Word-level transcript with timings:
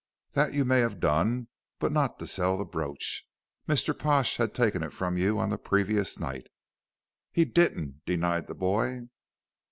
"That 0.31 0.53
you 0.55 0.65
may 0.65 0.79
have 0.79 0.99
done, 0.99 1.47
but 1.77 1.91
not 1.91 2.17
to 2.17 2.25
sell 2.25 2.57
the 2.57 2.65
brooch. 2.65 3.29
Mr. 3.67 3.95
Pash 3.95 4.37
had 4.37 4.51
taken 4.51 4.81
it 4.81 4.91
from 4.93 5.15
you 5.15 5.37
on 5.37 5.51
the 5.51 5.59
previous 5.59 6.17
night." 6.17 6.47
"He 7.31 7.45
didn't," 7.45 8.01
denied 8.07 8.47
the 8.47 8.55
boy. 8.55 9.03